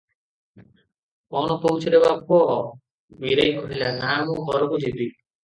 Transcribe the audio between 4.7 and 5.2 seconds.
ଯିବି।"